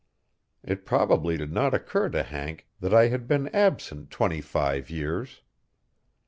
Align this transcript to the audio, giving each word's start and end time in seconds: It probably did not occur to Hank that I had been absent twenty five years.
It 0.63 0.83
probably 0.83 1.37
did 1.37 1.51
not 1.53 1.75
occur 1.75 2.09
to 2.09 2.23
Hank 2.23 2.67
that 2.79 2.91
I 2.91 3.09
had 3.09 3.27
been 3.27 3.49
absent 3.49 4.09
twenty 4.09 4.41
five 4.41 4.89
years. 4.89 5.43